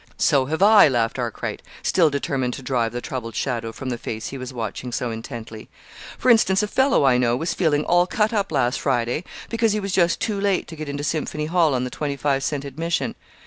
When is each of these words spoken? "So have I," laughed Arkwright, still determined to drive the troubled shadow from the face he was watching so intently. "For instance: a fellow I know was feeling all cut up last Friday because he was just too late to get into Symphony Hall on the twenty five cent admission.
"So 0.17 0.47
have 0.47 0.63
I," 0.63 0.87
laughed 0.87 1.19
Arkwright, 1.19 1.61
still 1.83 2.09
determined 2.09 2.55
to 2.55 2.63
drive 2.63 2.91
the 2.91 3.01
troubled 3.01 3.35
shadow 3.35 3.71
from 3.71 3.89
the 3.91 3.99
face 3.99 4.29
he 4.29 4.37
was 4.39 4.51
watching 4.51 4.91
so 4.91 5.11
intently. 5.11 5.69
"For 6.17 6.31
instance: 6.31 6.63
a 6.63 6.67
fellow 6.67 7.05
I 7.05 7.19
know 7.19 7.35
was 7.37 7.53
feeling 7.53 7.85
all 7.85 8.07
cut 8.07 8.33
up 8.33 8.51
last 8.51 8.79
Friday 8.79 9.23
because 9.49 9.73
he 9.73 9.79
was 9.79 9.93
just 9.93 10.19
too 10.19 10.41
late 10.41 10.65
to 10.69 10.75
get 10.75 10.89
into 10.89 11.03
Symphony 11.03 11.45
Hall 11.45 11.75
on 11.75 11.83
the 11.83 11.91
twenty 11.91 12.17
five 12.17 12.43
cent 12.43 12.65
admission. 12.65 13.13